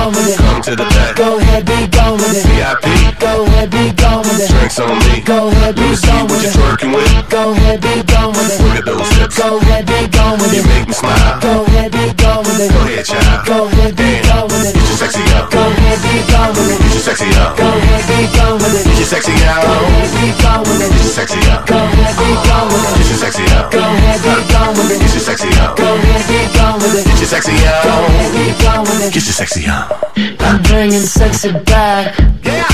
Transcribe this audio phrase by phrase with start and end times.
[0.00, 0.38] gone with it.
[0.38, 1.16] Come to the back.
[1.16, 2.44] Go ahead, be gone with it.
[2.48, 2.86] VIP.
[3.20, 4.48] Go ahead, be gone with it.
[4.48, 5.20] Drinks on me.
[5.20, 6.56] Go ahead, be Let me see gone what with you're it.
[6.56, 7.28] twerking with.
[7.28, 8.58] Go ahead, be gone with it.
[8.64, 9.36] Look at those hips.
[9.36, 11.40] Go ahead, be gone with You make me smile.
[11.40, 12.70] Go ahead, be gone with it.
[12.72, 13.46] Go ahead, child.
[13.46, 14.74] Go ahead, be gone with it.
[14.74, 15.46] Get your sexy out.
[15.50, 16.78] Go ahead, be gone with it.
[16.80, 17.52] Get your sexy out.
[17.60, 18.84] Go ahead, be gone with it.
[18.88, 19.60] Get your sexy out.
[19.60, 20.90] Go ahead, be gone with it.
[20.90, 21.60] Get your sexy out.
[21.68, 22.96] Go ahead, be gone with it.
[22.96, 23.66] Get your sexy out.
[23.70, 24.98] Go ahead, be gone with it.
[25.00, 25.76] Get your sexy out.
[25.76, 26.09] Go ahead,
[27.20, 28.08] Get your sexy Go out.
[28.08, 29.12] ahead, be gone with it.
[29.12, 29.92] Get your sexy out.
[30.40, 32.16] I'm bringing sexy back.
[32.42, 32.66] Yeah.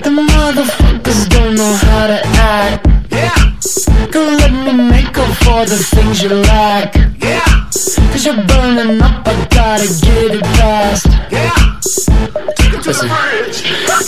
[0.00, 2.86] The motherfuckers don't know how to act.
[3.12, 4.08] Yeah.
[4.10, 6.94] Girl, let me make up for the things you lack.
[7.20, 7.44] Yeah.
[8.12, 11.08] Cause you're burning up, I gotta get it fast.
[11.30, 11.52] Yeah.
[12.56, 13.60] Take him to the bridge.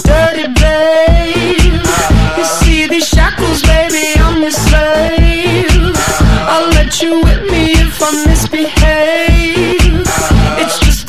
[0.03, 2.45] Dirty babe, you uh-huh.
[2.65, 5.93] see these shackles, baby, I'm your slave.
[5.93, 6.53] Uh-huh.
[6.53, 9.38] I'll let you whip me if I misbehave.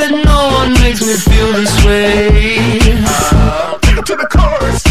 [0.09, 2.69] That no one makes me feel this way.
[3.81, 4.81] Take him to the cars.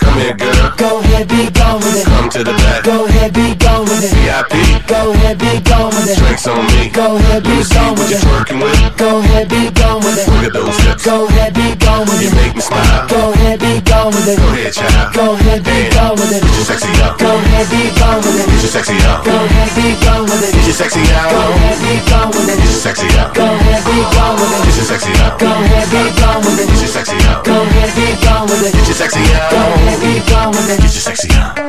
[0.00, 0.74] Come here, girl.
[0.76, 2.06] Go ahead, be gone with it.
[2.06, 2.82] Come to the back.
[2.82, 3.63] Go ahead, be gone
[4.04, 4.12] it.
[4.20, 4.54] VIP.
[4.86, 6.18] Go ahead, be gone with it.
[6.18, 6.90] Drinks on me.
[6.92, 8.20] Go ahead, be gone with it.
[8.20, 8.76] twerking with.
[8.96, 10.28] Go ahead, be gone with it.
[10.28, 11.04] Look at those hips.
[11.04, 12.36] Go ahead, be gone with You it.
[12.36, 13.08] make me smile.
[13.08, 14.36] Go ahead, be gone with it.
[14.36, 15.14] Go ahead, child.
[15.14, 16.42] Go ahead, be gone with it.
[16.44, 17.18] Get your sexy out.
[17.18, 18.46] Go ahead, be gone with it.
[18.46, 19.24] Get your sexy out.
[19.24, 20.52] Go ahead, be gone with it.
[20.52, 22.56] Get your sexy Go ahead, be gone with it.
[22.60, 23.34] Get your sexy out.
[23.34, 24.76] Go ahead, be gone with Get it.
[24.76, 25.38] your sexy out.
[25.38, 27.44] Go ahead, be gone with Get your sexy out.
[27.44, 28.72] Go ahead, be gone with it.
[28.74, 30.76] Get your sexy Go ahead, be gone with it.
[30.82, 31.63] Get your sexy out.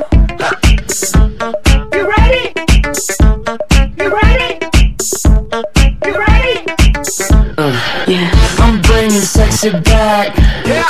[9.61, 10.37] Bringing sexy back.
[10.65, 10.87] Yeah.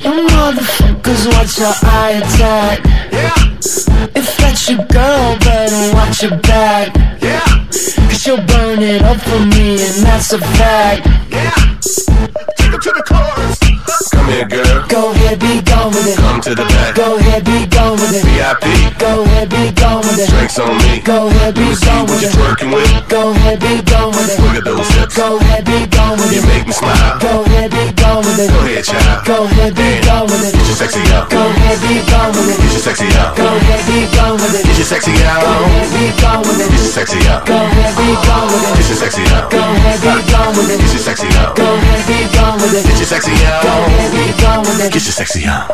[0.00, 2.84] You motherfuckers watch your eye attack.
[3.12, 3.34] Yeah.
[4.14, 6.94] If that's your girl, better watch your back.
[7.22, 7.44] Yeah.
[8.08, 11.06] Cause you'll burn it up for me, and that's a fact.
[11.30, 11.50] Yeah.
[12.56, 13.58] Take him to the cars.
[14.10, 14.86] Come here, girl.
[14.88, 16.16] Go ahead, be gone with it.
[16.18, 16.94] Come to the back.
[16.94, 18.24] Go ahead, be gone with it.
[18.24, 18.64] VIP.
[18.98, 20.28] Go ahead, be gone with it.
[20.28, 21.00] Drinks on me.
[21.00, 22.32] Go ahead, be gone what with it.
[22.36, 23.08] twerking with.
[23.08, 24.38] Go ahead, be gone with it.
[24.40, 25.16] Look at those hips.
[25.16, 26.36] Go ahead, be gone with it.
[26.36, 27.18] You make me smile.
[27.20, 28.50] Go ahead, be gone with it.
[28.52, 29.24] Go ahead, child.
[29.24, 30.66] Go ahead, be gone with Get it.
[30.68, 31.30] your sexy out.
[31.30, 32.72] Go ahead, be gone with Get it.
[32.72, 33.32] your sexy out.
[33.36, 34.64] Go ahead, be gone with it.
[34.66, 35.40] Get your sexy Go out.
[35.40, 37.40] ahead, be gone with Get your sexy out.
[37.46, 38.88] Go ahead, be gone with Get it.
[38.92, 39.48] your sexy out.
[39.48, 40.92] Go ahead, be gone with Get it.
[40.92, 41.56] your sexy out.
[41.56, 42.84] Go ahead, be gone with it.
[42.84, 44.92] Get your sexy Go ahead, be gone with it.
[44.92, 45.70] Get your sexy out.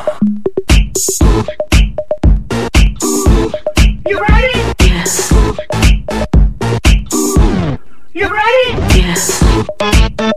[4.07, 4.75] You ready?
[4.81, 5.33] Yes.
[8.13, 9.15] You ready?
[9.15, 10.28] So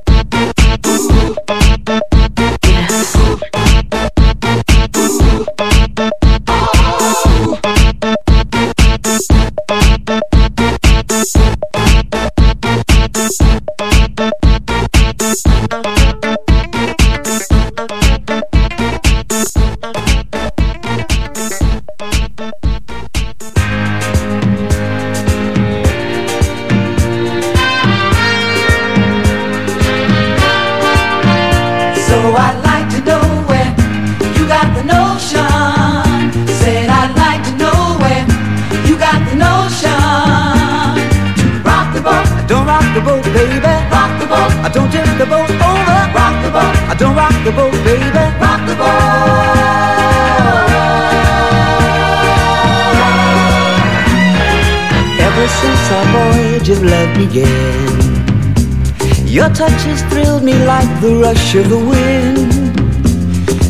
[59.31, 62.51] your touch has thrilled me like the rush of the wind,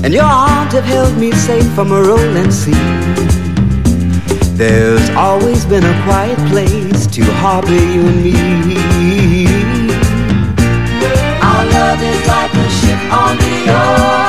[0.04, 2.72] and your arms have held me safe from a rolling sea.
[4.58, 8.34] There's always been a quiet place to harbor you and me.
[11.44, 14.21] Our love is like a ship on the ocean.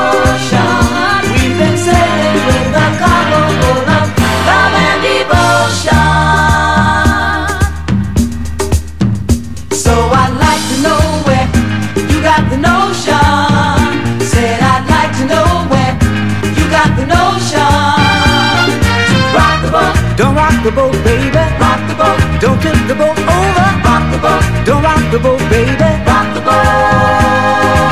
[20.63, 21.45] The boat, baby.
[21.59, 23.69] rock the boat, Don't tip the boat over.
[23.83, 25.91] rock the boat, Don't rock the boat, baby.
[26.07, 27.83] rock the boat.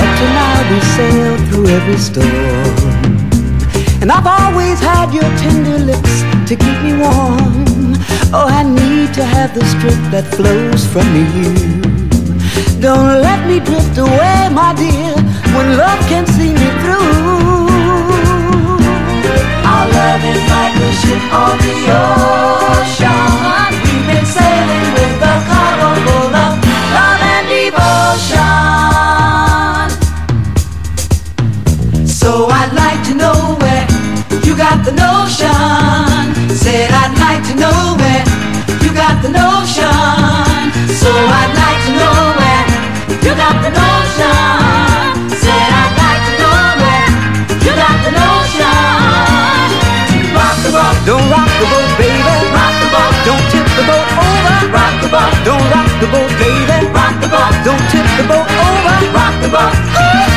[0.00, 3.04] Up to now we sailed through every storm.
[4.00, 7.96] And I've always had your tender lips to keep me warm.
[8.32, 11.06] Oh, I need to have the strength that flows from
[11.36, 11.52] you.
[12.80, 15.14] Don't let me drift away, my dear,
[15.54, 17.53] when love can see me through.
[20.24, 23.12] Like a ship on the ocean.
[23.84, 26.52] We've been sailing with a cargo full of
[26.96, 28.54] love and devotion.
[32.08, 33.86] So I'd like to know where
[34.46, 35.52] you got the notion.
[36.56, 38.24] Said I'd like to know where
[38.82, 40.72] you got the notion.
[41.02, 42.64] So I'd like to know where
[43.22, 44.73] you got the notion.
[54.44, 54.68] Over.
[54.76, 56.78] rock the boat, Don't rock the boat, baby.
[56.92, 58.96] rock the boat, Don't tip the boat over.
[59.16, 59.74] rock the boat,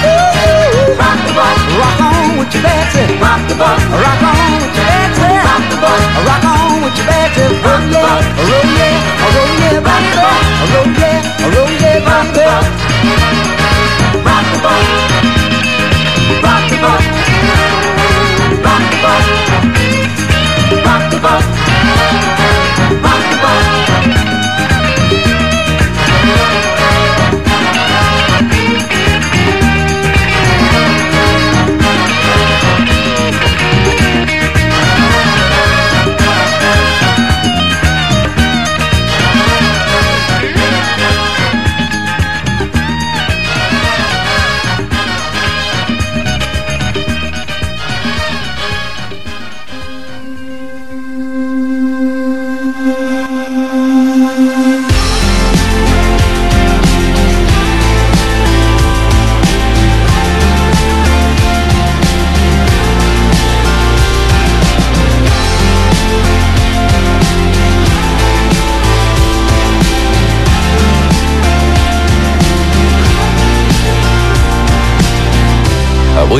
[0.07, 3.03] ooh, rock the boat, Rock on with your Betsy.
[3.21, 4.76] rock the boat, Rock on with your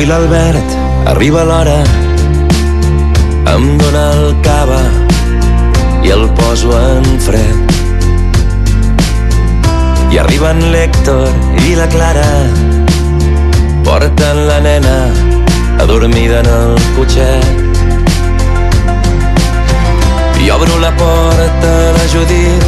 [0.08, 0.70] l'Albert
[1.04, 1.80] arriba l'hora
[3.52, 4.80] em dóna el cava
[6.06, 7.74] i el poso en fred.
[10.12, 11.28] I arriben l'Héctor
[11.68, 12.30] i la Clara
[13.84, 14.96] porten la nena
[15.84, 17.46] adormida en el cotxet.
[20.40, 22.64] I obro la porta a la Judit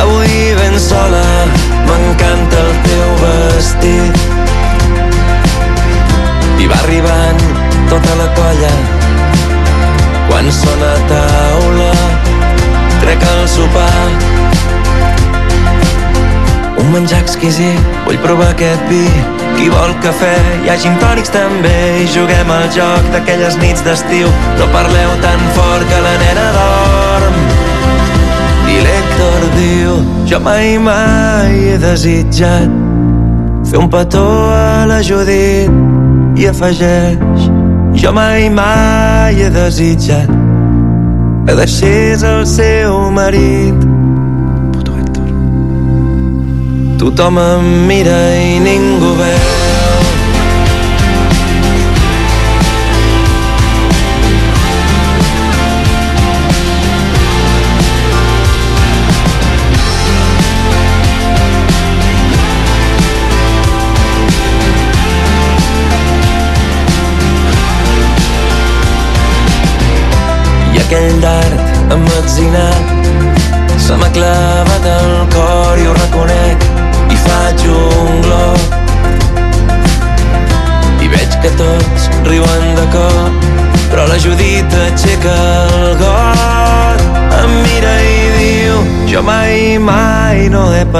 [0.00, 1.26] avui ben sola
[1.86, 4.17] m'encanta el teu vestit
[6.68, 7.42] va arribant
[7.90, 8.72] tota la colla.
[10.28, 11.92] Quan sona taula
[13.02, 14.08] trec el sopar.
[16.78, 19.04] Un menjar exquisit vull provar aquest vi.
[19.58, 21.76] Qui vol cafè hi ha gin tònics també.
[22.04, 24.28] I juguem al joc d'aquelles nits d'estiu.
[24.60, 27.40] No parleu tan fort que la nena dorm.
[28.68, 29.96] I l'Héctor diu
[30.28, 32.68] jo mai mai he desitjat
[33.70, 36.07] fer un petó a la Judit
[36.38, 37.48] i afegeix
[38.00, 40.30] jo mai mai he desitjat
[41.48, 43.86] que deixés el seu marit.
[44.72, 45.28] Puto Héctor.
[47.00, 49.47] Tothom em mira i ningú veu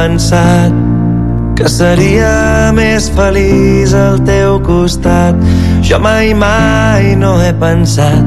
[0.08, 0.72] pensat
[1.58, 5.36] que seria més feliç al teu costat
[5.84, 8.24] jo mai mai no he pensat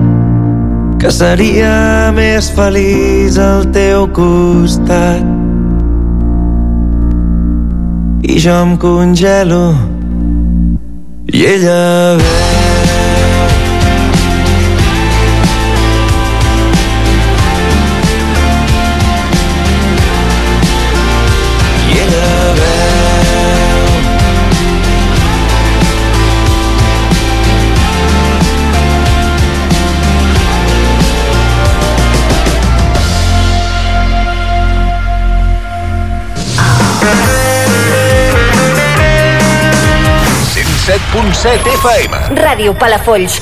[1.02, 5.26] que seria més feliç al teu costat.
[8.22, 9.64] I jo em congelo
[11.34, 11.82] i ella
[12.22, 12.41] veu.
[41.14, 42.36] 107 FM.
[42.36, 43.42] Ràdio Palafolls.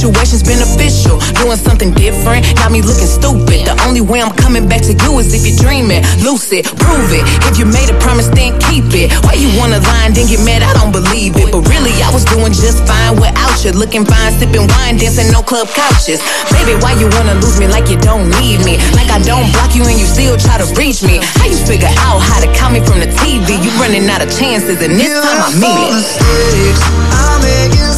[0.00, 1.20] Situation's beneficial.
[1.44, 3.68] Doing something different, got me looking stupid.
[3.68, 6.00] The only way I'm coming back to you is if you're dreaming.
[6.24, 7.20] Lucid, prove it.
[7.52, 9.12] If you made a promise, then keep it.
[9.28, 10.64] Why you wanna lie and then get mad?
[10.64, 11.52] I don't believe it.
[11.52, 13.76] But really, I was doing just fine without you.
[13.76, 16.24] Looking fine, sipping wine, dancing no club couches.
[16.48, 18.80] Baby, why you wanna lose me like you don't need me?
[18.96, 21.20] Like I don't block you and you still try to reach me.
[21.36, 23.60] How you figure out how to call me from the TV?
[23.60, 25.92] You running out of chances, and this time I mean it.
[25.92, 26.80] mistakes
[27.12, 27.89] I make inside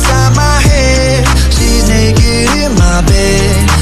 [2.93, 3.82] my bed,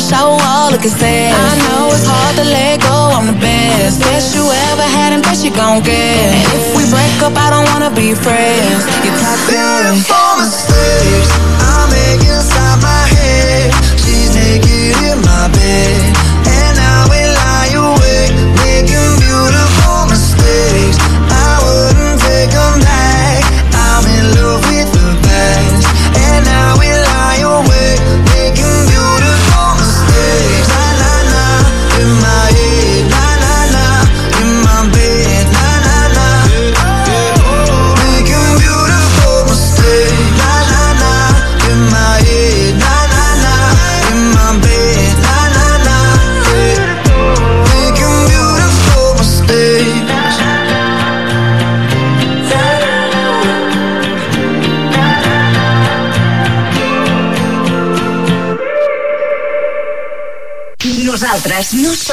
[0.00, 1.34] the shower wall, looking sad.
[1.34, 4.00] I know it's hard to let go, I'm the best.
[4.00, 6.34] Best you ever had and best you gon' get.
[6.36, 8.80] And if we break up, I don't wanna be friends.
[9.04, 9.56] You're toxic.
[9.56, 11.49] Beautiful mistakes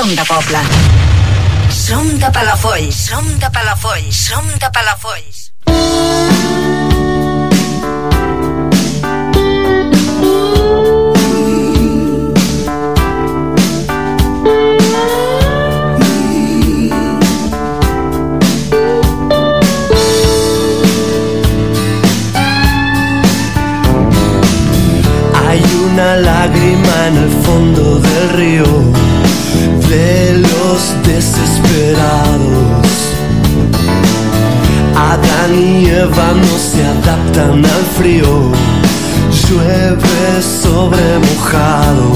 [0.07, 0.59] som de poble.
[1.69, 2.95] Som de Palafolls.
[2.95, 4.15] Som de Palafolls.
[4.15, 5.51] Som de Palafolls.
[25.47, 28.96] Hay una lágrima en el fondo del río
[30.77, 32.87] los desesperados.
[34.95, 38.51] Adán y Eva no se adaptan al frío.
[39.41, 42.07] Llueve sobre mojado.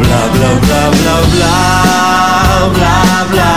[0.00, 1.48] Bla bla bla bla bla
[2.76, 2.96] bla
[3.32, 3.54] bla.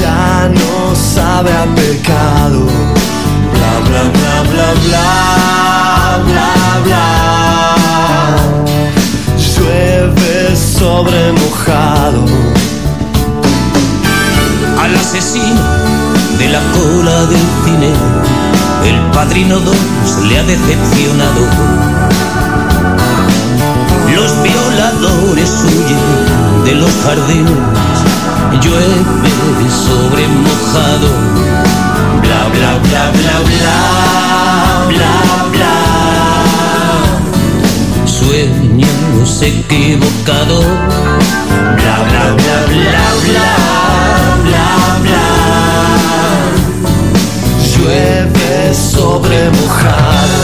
[0.00, 0.72] Ya no
[1.14, 2.60] sabe a pecado.
[3.54, 5.41] Bla bla bla bla bla
[11.02, 12.24] Sobre mojado.
[14.80, 15.60] Al asesino
[16.38, 17.92] de la cola del cine,
[18.86, 19.76] el padrino 2
[20.28, 21.40] le ha decepcionado.
[24.14, 27.50] Los violadores huyen de los jardines,
[28.62, 31.08] llueve sobre mojado.
[32.22, 35.81] Bla bla bla bla bla bla bla.
[38.32, 40.64] Sueños equivocados.
[40.64, 43.50] Bla bla bla bla bla
[44.46, 44.68] bla
[45.02, 45.26] bla.
[47.60, 50.40] Llueve sobre mojado.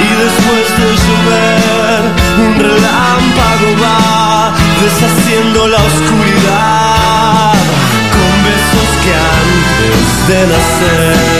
[0.00, 2.00] Y después de llover,
[2.46, 7.60] un relámpago va deshaciendo la oscuridad.
[8.14, 11.30] Con besos que antes de nacer.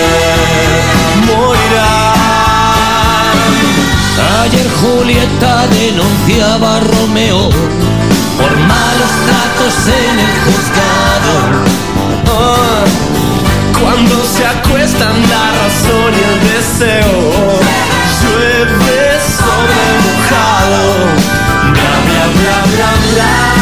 [4.43, 7.51] Ayer Julieta denunciaba a Romeo
[8.39, 11.81] por malos tratos en el juzgado.
[13.81, 17.13] Cuando se acuestan la razón y el deseo
[18.21, 20.83] Llueve sobre mojado
[21.73, 23.60] Bla bla bla bla bla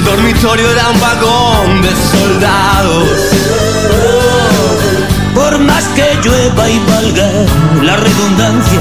[0.00, 3.08] El dormitorio era un vagón de soldados.
[5.34, 7.28] Por más que llueva y valga
[7.82, 8.80] la redundancia,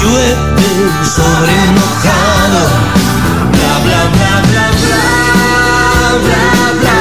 [0.00, 0.68] llueve
[1.02, 2.62] sobre mojado.
[3.50, 5.04] Bla bla bla bla bla
[6.22, 6.42] bla,
[6.80, 6.98] bla.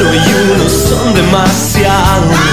[0.00, 0.16] Uno y
[0.54, 2.51] uno son demasiado.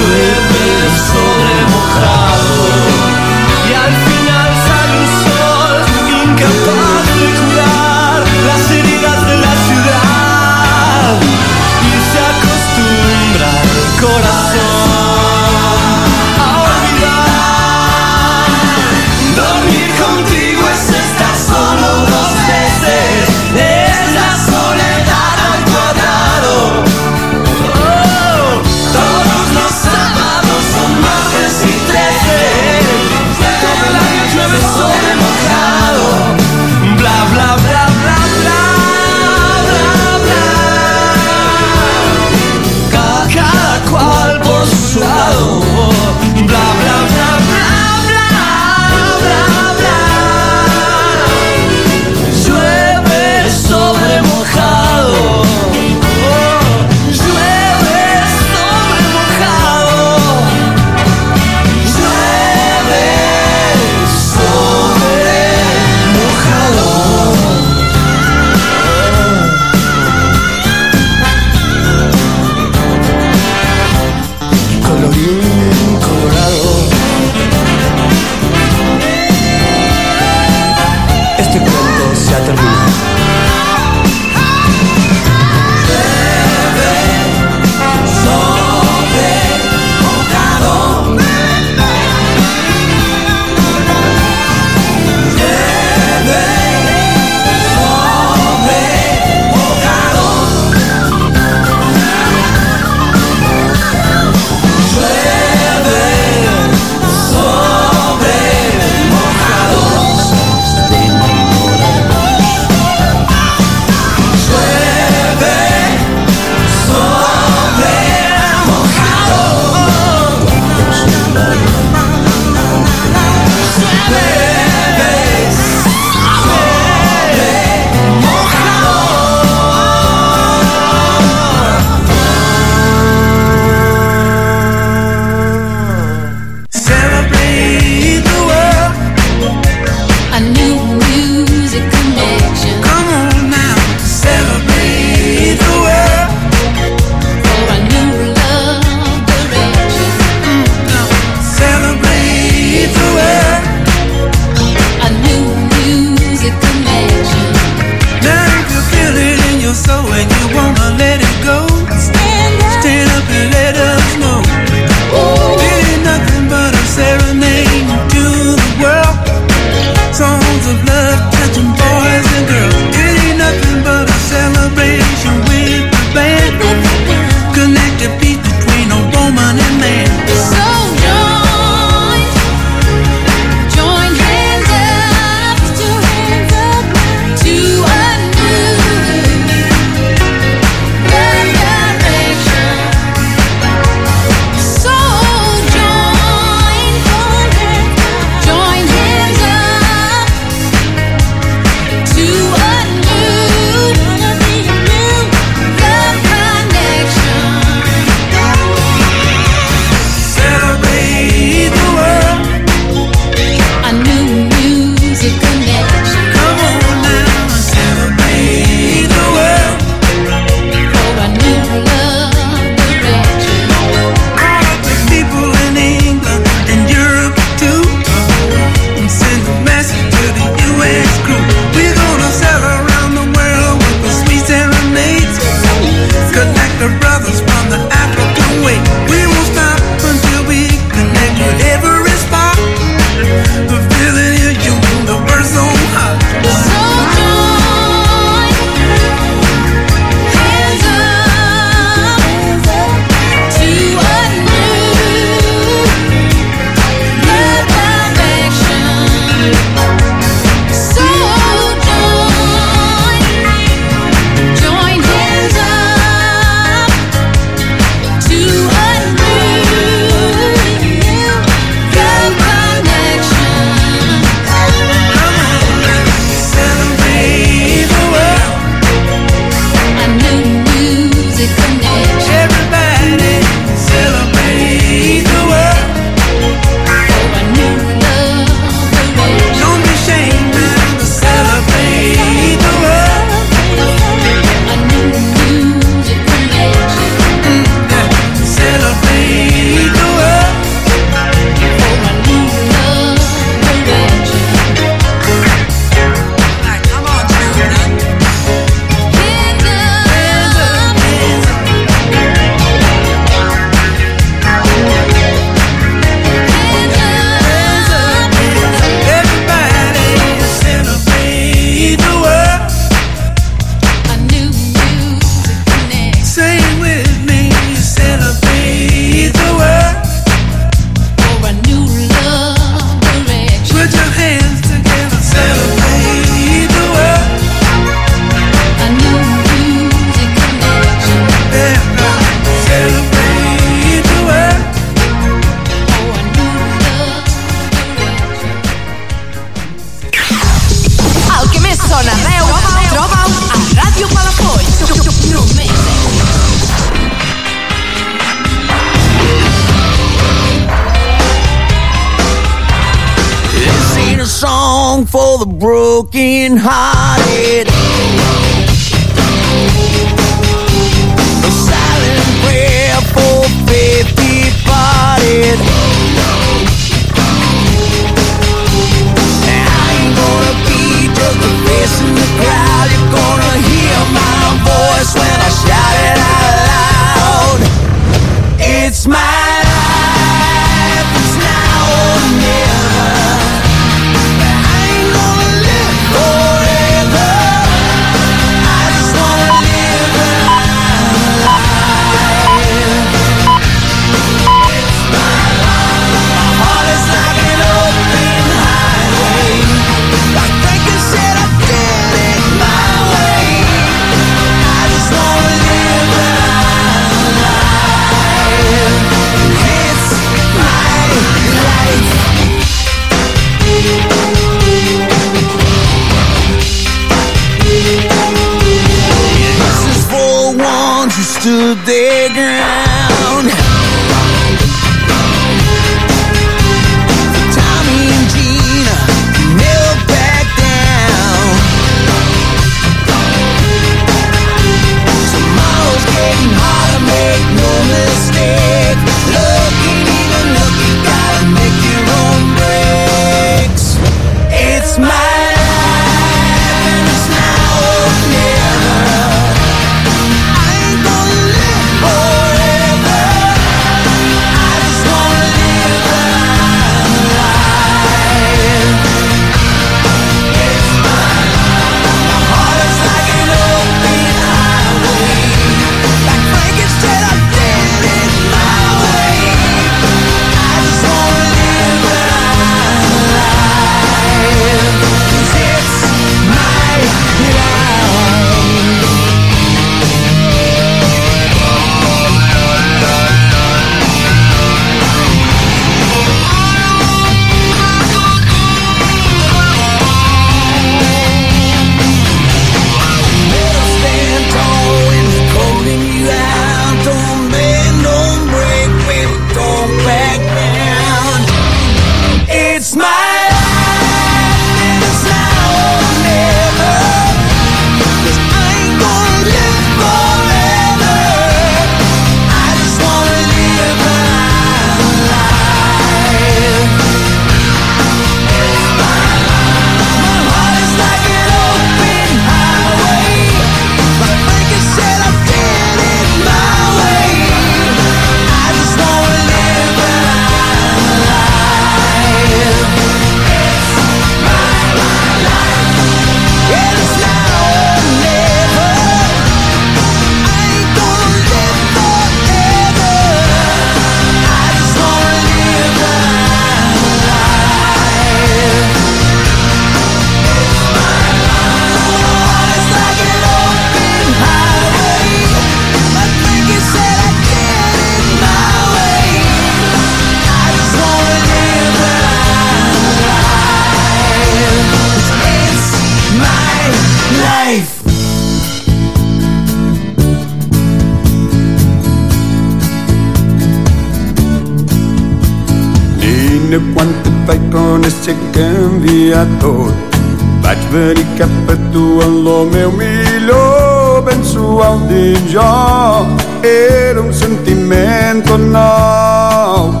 [590.90, 596.26] venica per tu l'home umilio penso al di jo.
[596.60, 600.00] Era un sentimento nou.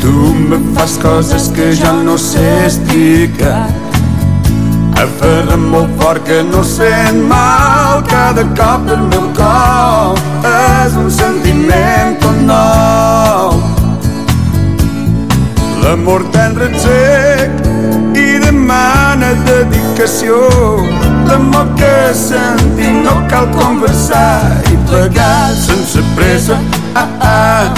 [0.00, 3.68] Tu me fas coses que ja no sé explicar.
[5.02, 10.18] Aferra'm molt fort que no sent mal cada cop el meu cor.
[10.82, 13.60] És un sentiment nou.
[15.82, 17.21] L'amor t'enretgeix
[20.02, 20.36] explicació
[21.28, 26.58] L'amor que sentim no cal conversar i plegar sense pressa.
[26.94, 27.74] Ah, ah,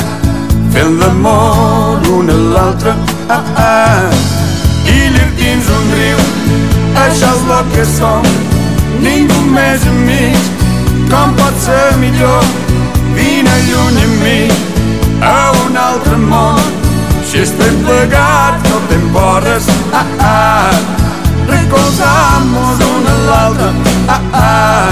[0.73, 2.95] fent l'amor un a l'altre.
[3.29, 4.09] Ah, ah,
[4.89, 6.25] i llir dins un riu
[7.05, 8.33] això és el que som.
[9.05, 10.51] Ningú més amics
[11.13, 12.43] com pot ser millor?
[13.15, 14.41] Vine lluny amb mi
[15.21, 16.61] a un altre món.
[17.29, 19.09] Si estem plegats no te'n
[19.93, 21.04] ah, ah,
[21.49, 23.69] recolzant-nos l'un a l'altre.
[24.09, 24.91] Ah, ah.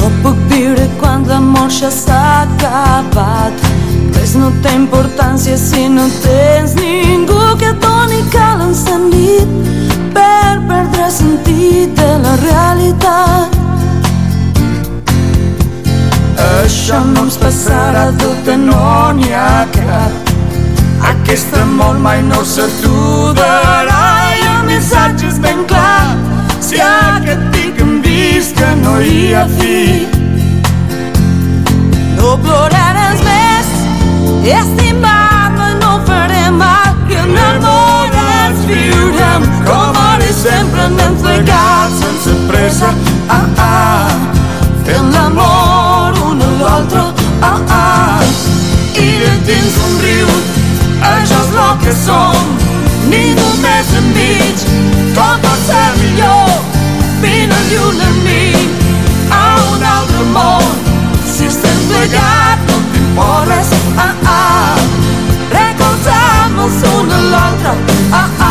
[0.00, 3.52] No puc viure quan la ja s'ha acabat.
[4.16, 9.48] Res no té importància si no tens ningú que doni cal encendit
[10.14, 13.58] per perdre sentit de la realitat.
[16.62, 20.17] Això no ens passarà tot, no n'hi ha cap
[21.28, 23.96] aquest amor mai no s'aturarà
[24.32, 26.16] i el missatge és ben clar.
[26.64, 30.06] Si aquest pic hem vist que no hi ha fi.
[32.16, 33.68] No ploraràs més,
[34.56, 42.94] estimar-me no farem mal i enamorats viurem com ara sempre anem plegats sense pressa.
[43.36, 44.16] Ah, ah,
[44.88, 47.04] fent l'amor un a l'altre.
[47.50, 48.30] Ah, ah,
[48.96, 49.10] i
[49.44, 50.57] dins un riu
[51.02, 52.34] ellos lo que son,
[53.08, 54.62] Ni ningún mes en beach,
[55.14, 56.44] como Sam y yo,
[57.22, 58.52] vino you and me,
[59.30, 60.62] a un amor,
[61.24, 64.76] si estás plegado te pones, ah, ah,
[65.50, 67.74] recordamos una a otra,
[68.12, 68.47] ah, ah.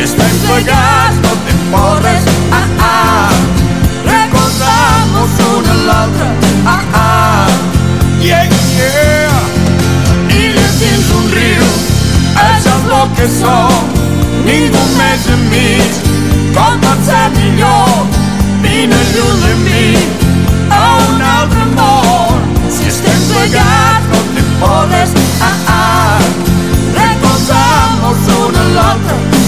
[0.00, 3.30] Món, si estem plegats no t'importes, ah, ah,
[4.04, 6.26] recolzar-nos un a l'altre,
[6.66, 7.48] ah, ah,
[8.20, 8.48] yeah,
[8.78, 9.30] yeah,
[10.28, 11.66] illes dins un riu,
[12.34, 13.90] és el que som,
[14.44, 15.92] ningú més enmig,
[16.54, 18.06] com pot ser millor,
[18.62, 19.96] vine lluny amb mi,
[20.70, 22.40] a un altre món,
[22.70, 26.20] si estem plegats no t'importes, ah, ah,
[26.96, 29.39] recolzar-nos un a l'altre,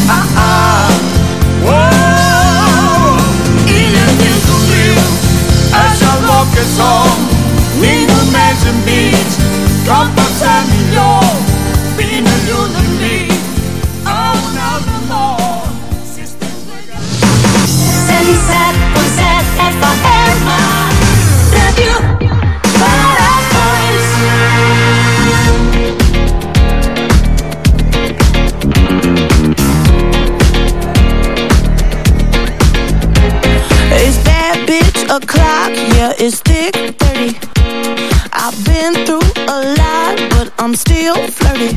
[33.95, 36.82] It's bad bitch o'clock, yeah, it's thick
[40.83, 41.71] still flirty.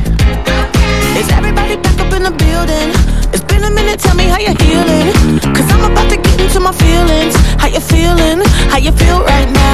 [1.20, 2.90] Is everybody back up in the building?
[3.34, 5.08] It's been a minute, tell me how you're healing.
[5.56, 7.36] Cause I'm about to get into my feelings.
[7.62, 8.40] How you feeling?
[8.72, 9.65] How you feel right now?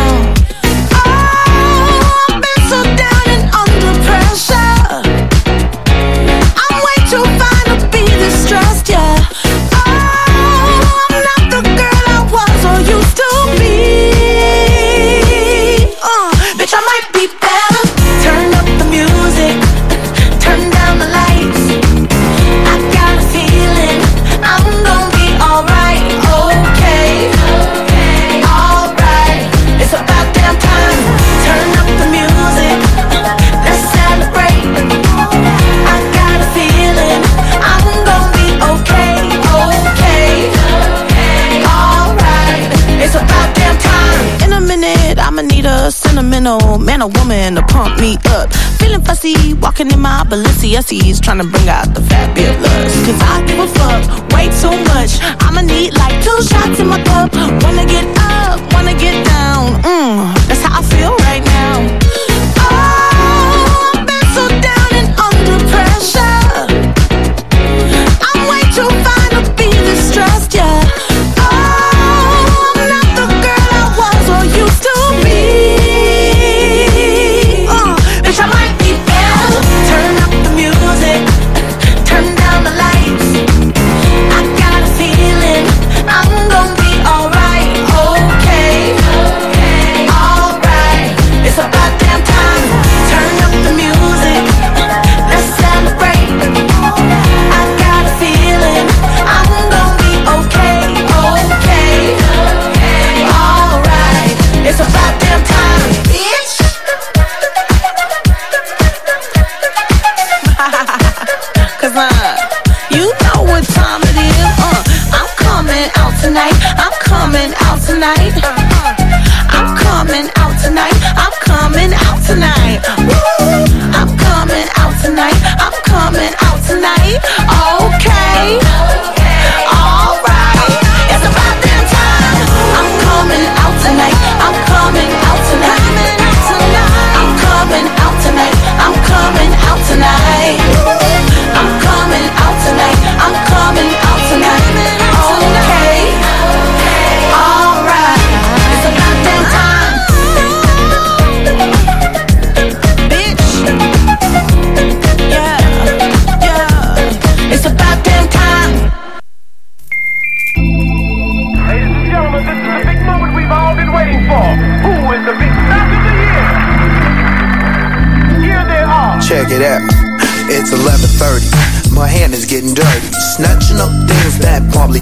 [49.22, 53.05] Feeling walking in my Balenciennes, trying to bring out the fabulous.
[53.05, 54.01] Cause I give a fuck
[54.34, 55.22] way too much.
[55.45, 57.32] I'ma need like two shots in my cup.
[57.61, 59.80] Wanna get up, wanna get down.
[59.84, 61.50] Mmm, that's how I feel right now.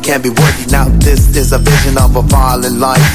[0.09, 0.65] Can't be worthy.
[0.71, 3.05] Now this is a vision of a violent life,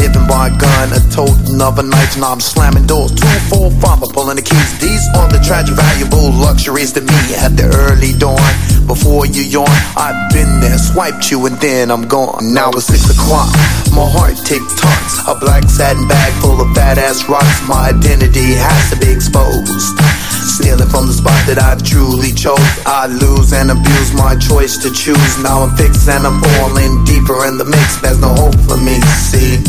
[0.00, 2.16] living by a gun, a totem of a knife.
[2.16, 4.72] Now I'm slamming doors, two, four, five, I'm pulling the keys.
[4.80, 8.40] These are the tragic, valuable luxuries to me at the early dawn.
[8.88, 12.40] Before you yawn, I've been there, swiped you, and then I'm gone.
[12.54, 13.52] Now it's six o'clock,
[13.92, 15.20] my heart tick tocks.
[15.28, 17.60] A black satin bag full of fat ass rocks.
[17.68, 20.00] My identity has to be exposed.
[20.48, 22.58] Stealing from the spot that I've truly chose.
[22.88, 25.38] I lose and abuse my choice to choose.
[25.44, 28.00] Now I'm fixed and I'm falling deeper in the mix.
[28.00, 28.96] There's no hope for me.
[29.28, 29.60] See,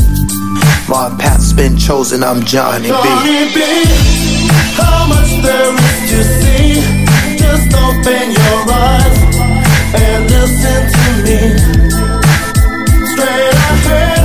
[0.88, 2.24] my path's been chosen.
[2.24, 2.96] I'm Johnny B.
[2.96, 3.60] Johnny B,
[4.80, 6.80] how much there is to see?
[7.38, 9.20] Just open your eyes
[10.00, 11.40] and listen to me.
[13.14, 14.24] Straight ahead,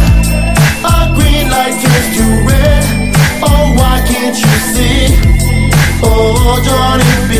[0.86, 2.86] a green light turns to red.
[3.42, 5.13] Oh, why can't you see?
[6.16, 7.32] Oh, Johnny B,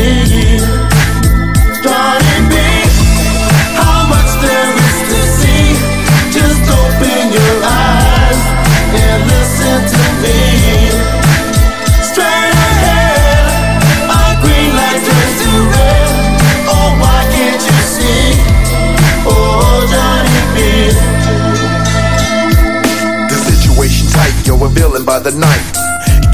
[1.79, 2.53] Johnny B,
[3.79, 5.79] how much there is to see?
[6.35, 8.41] Just open your eyes
[8.91, 10.91] and listen to me.
[12.03, 13.79] Straight ahead,
[14.43, 16.11] green light turns to red.
[16.67, 18.35] Oh, why can't you see?
[19.23, 20.91] Oh, Johnny B.
[23.31, 24.35] The situation tight,
[24.75, 25.63] villain by the night.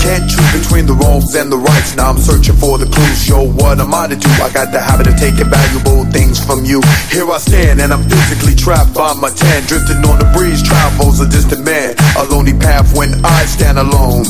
[0.01, 1.70] Can't choose between the wrongs and the rights.
[2.11, 3.23] I'm searching for the clues.
[3.23, 4.27] Yo, what am I to do?
[4.43, 6.83] I got the habit of taking valuable things from you.
[7.07, 9.63] Here I stand, and I'm physically trapped by my tan.
[9.63, 11.95] Drifting on the breeze, travels a distant man.
[12.19, 14.27] A lonely path when I stand alone.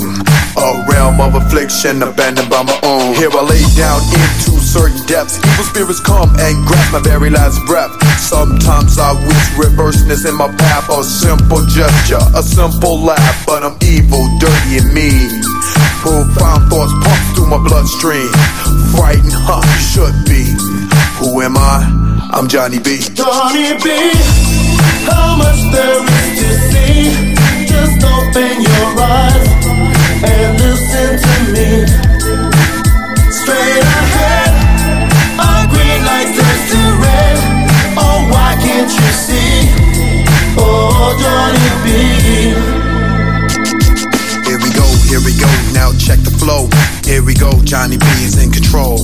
[0.62, 3.18] A realm of affliction, abandoned by my own.
[3.18, 5.42] Here I lay down into certain depths.
[5.42, 7.90] Evil spirits come and grasp my very last breath.
[8.22, 10.86] Sometimes I wish reverseness in my path.
[10.94, 13.42] A simple gesture, a simple laugh.
[13.50, 15.51] But I'm evil, dirty, and mean.
[16.02, 16.94] Profound thoughts
[17.36, 18.28] through my bloodstream.
[18.98, 19.62] Frightened, huh?
[19.78, 20.50] Should be.
[21.22, 21.86] Who am I?
[22.34, 22.98] I'm Johnny B.
[23.14, 24.10] Johnny B,
[25.06, 27.14] how much there is to see?
[27.70, 29.46] Just open your eyes
[30.26, 31.86] and listen to me.
[33.30, 34.58] Straight ahead,
[35.38, 37.38] a green light turns to red.
[37.94, 39.70] Oh, why can't you see?
[40.58, 42.71] Oh, Johnny B.
[45.12, 46.72] Here we go, now check the flow.
[47.04, 49.04] Here we go, Johnny B is in control.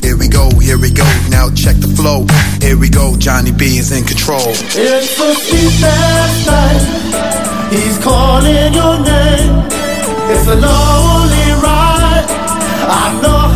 [0.00, 2.24] Here we go, here we go, now check the flow.
[2.64, 4.48] Here we go, Johnny B is in control.
[4.48, 4.72] It's
[5.20, 7.68] a sleepless night.
[7.68, 9.68] He's calling your name.
[10.32, 12.24] It's a lonely ride.
[12.88, 13.51] I know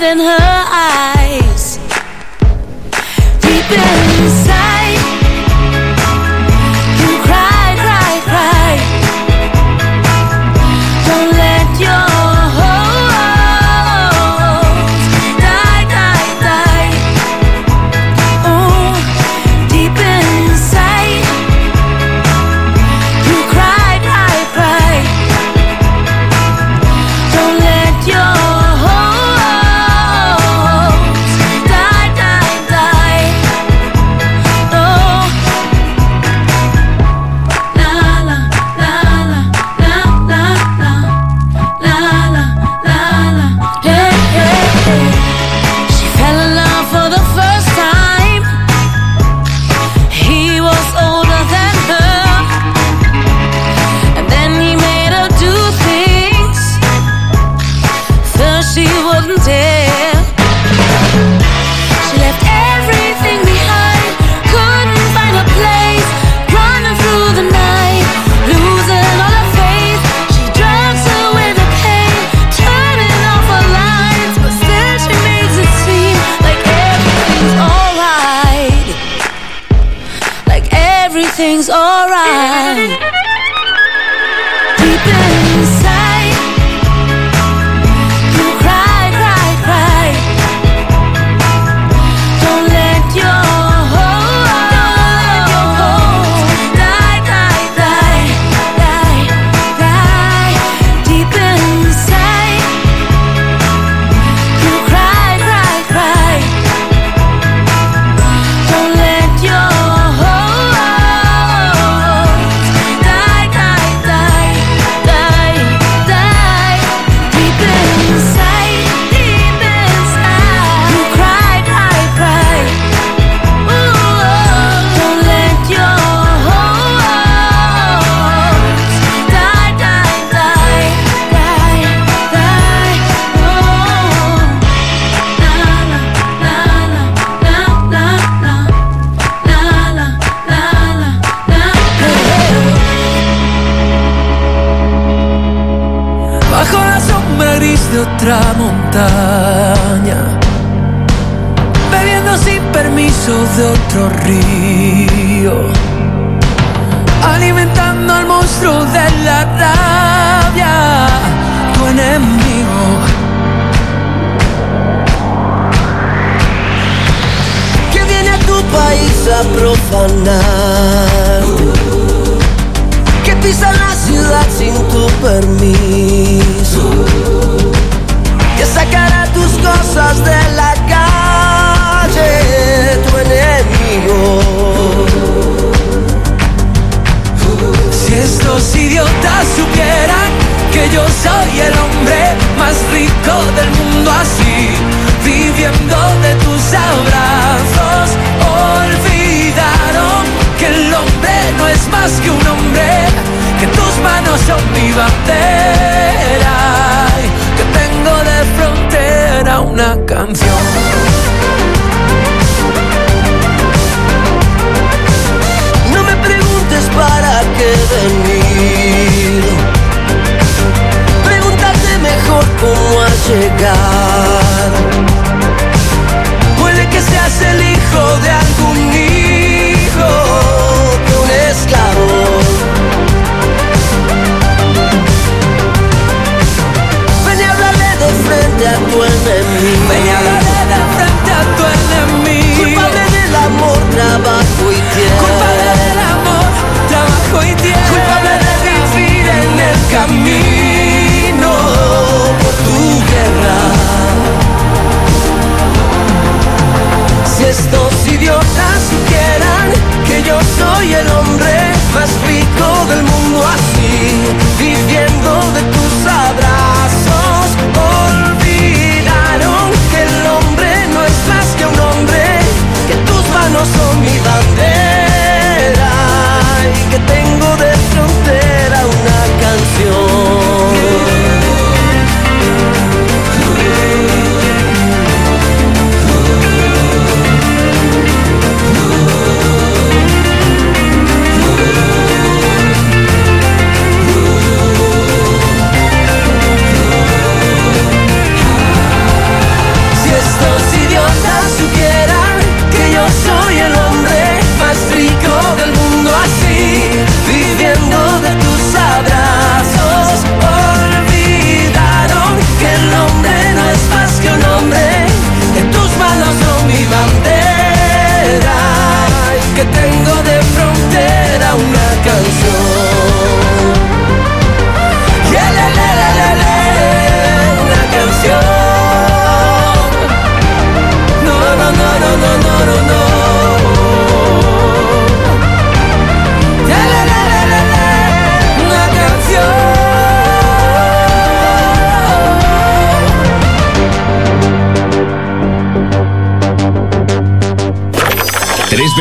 [0.00, 0.57] seen her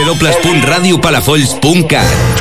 [0.08, 2.37] www.radiopalafolls.cat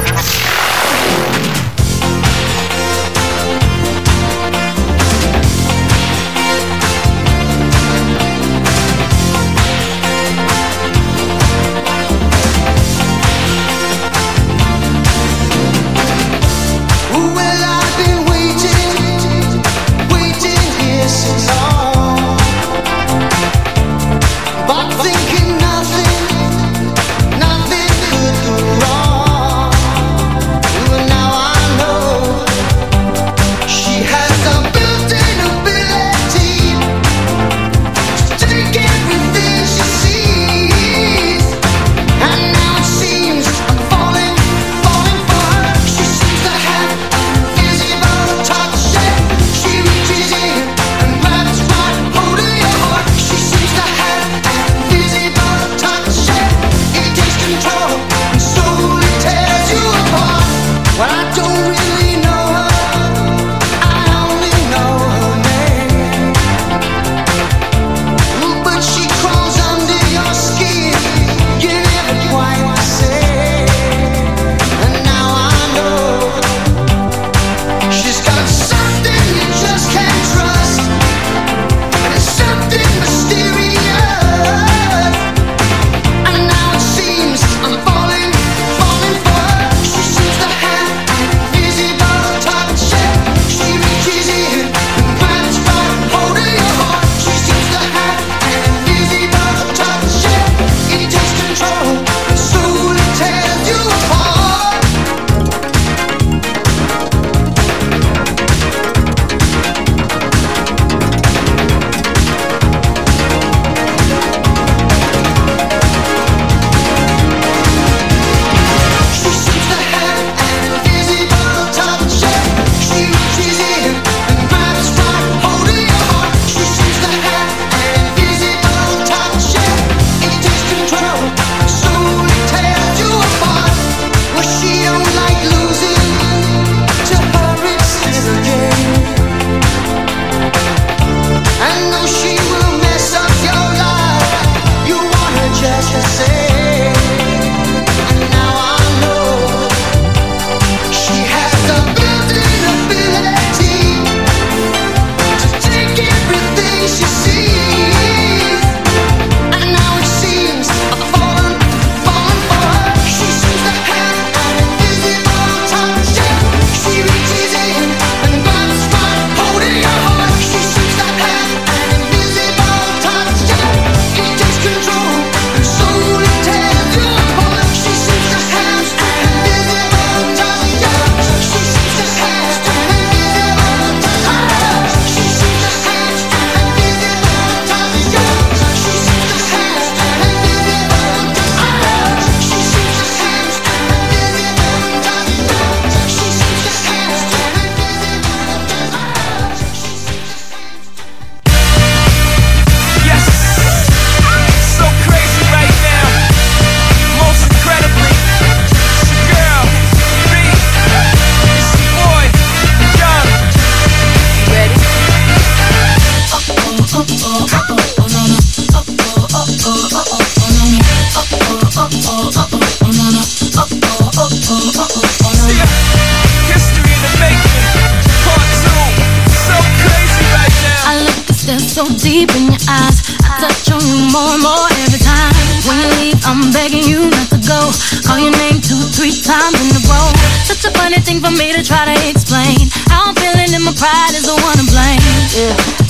[232.06, 233.02] deep in your eyes.
[233.26, 235.34] I touch on you more and more every time.
[235.66, 237.74] When you leave, I'm begging you not to go.
[238.06, 240.14] Call your name two, three times in a row.
[240.46, 242.70] Such a funny thing for me to try to explain.
[242.86, 245.02] How I'm feeling and my pride is the one to blame.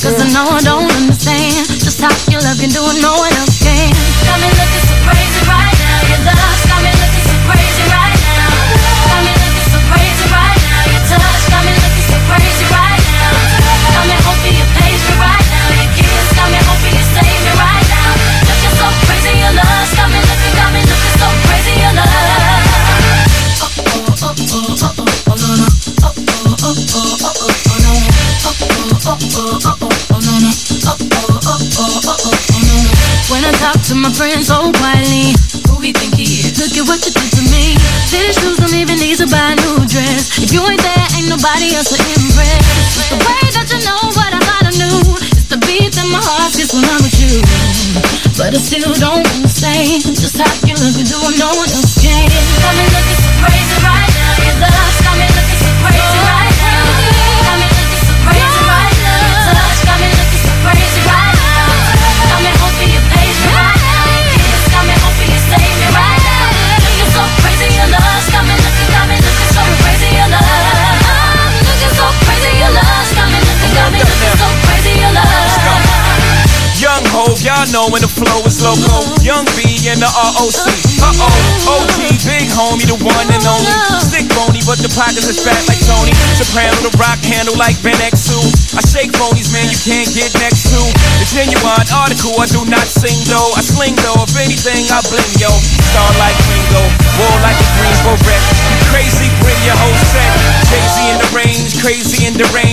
[0.00, 3.32] Cause I know I don't understand just how your love can do it, no one
[3.36, 3.92] else can.
[4.24, 6.00] Got me looking so crazy right now.
[6.08, 6.55] Your love
[33.32, 35.32] When I talk to my friends so quietly,
[35.66, 36.60] who we think he is?
[36.60, 37.80] Look at what you did to me.
[38.12, 40.36] Fitted shoes don't even need to buy a new dress.
[40.36, 42.60] If you ain't there, ain't nobody else to impress.
[43.08, 45.00] The way that you know what I thought I knew.
[45.32, 47.40] It's the beat that my heart gets when I'm with you.
[48.36, 51.96] But I still don't understand just how you look and do what no one else
[51.96, 52.28] can.
[52.60, 54.44] Got me looking so crazy right now.
[54.44, 56.45] Your love's got me looking so crazy right now.
[77.46, 79.06] Y'all know when the flow is loco.
[79.22, 80.66] Young B and the ROC.
[80.98, 83.70] Uh oh, OG, big homie, the one and only.
[84.02, 86.10] Stick bony, but the pockets is fat like Tony.
[86.34, 88.34] Soprano, the rock handle like Ben X2.
[88.74, 90.80] I shake phonies, man, you can't get next to.
[91.22, 93.54] The genuine article, I do not sing though.
[93.54, 95.52] I sling though, if anything, I bling yo.
[95.94, 96.82] Star like Ringo,
[97.22, 98.42] war like a Greensboro wreck.
[98.90, 100.34] Crazy, bring your whole set.
[100.66, 102.65] Crazy in the range, crazy in the range.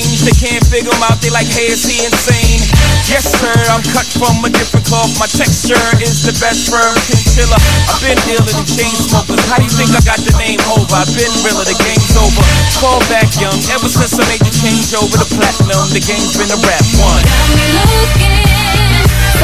[0.73, 2.57] Figure him out, they like, hey, is he insane?
[3.05, 5.13] Yes, sir, I'm cut from a different cloth.
[5.21, 7.61] My texture is the best firm chinchilla.
[7.93, 9.37] I've been dealing than chain smokers.
[9.45, 10.89] How do you think I got the name over?
[10.97, 12.41] I've been realer, the game's over.
[12.81, 16.49] Fall back young, ever since I made the change over to platinum, the game's been
[16.49, 17.21] a rap one.
[17.21, 18.33] Got me looking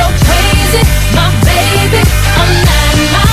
[0.01, 0.81] so crazy,
[1.13, 2.01] my baby.
[2.41, 3.28] I'm not myself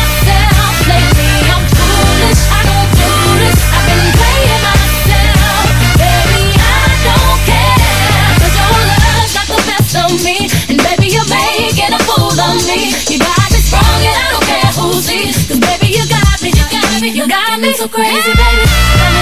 [10.07, 12.95] of me, and baby you're making a fool of me.
[13.11, 16.51] You got me strong, and I don't care who sees 'cause baby you got me,
[16.51, 19.16] you got me, you got me so crazy, baby.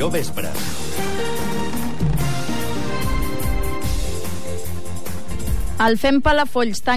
[0.00, 0.48] Edició vespre.
[5.80, 6.88] El Fem Palafolls tan